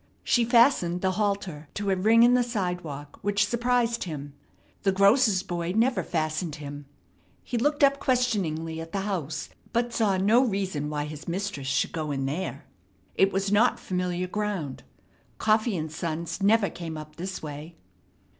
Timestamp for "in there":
12.09-12.65